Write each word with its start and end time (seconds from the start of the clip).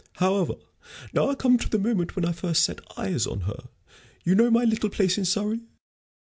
However, 0.13 0.55
now 1.13 1.29
I 1.29 1.35
come 1.35 1.59
to 1.59 1.69
the 1.69 1.77
moment 1.77 2.15
when 2.15 2.25
I 2.25 2.31
first 2.31 2.63
set 2.63 2.79
eyes 2.97 3.27
on 3.27 3.41
her. 3.41 3.65
You 4.23 4.33
know 4.33 4.49
my 4.49 4.63
little 4.63 4.89
place 4.89 5.15
in 5.19 5.25
Surrey? 5.25 5.61